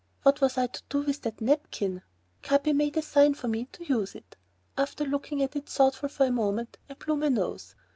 [0.23, 2.01] What was I to do with the napkin?
[2.41, 4.35] Capi made a sign for me to use it.
[4.75, 7.75] After looking at it thoughtfully for a moment, I blew my nose.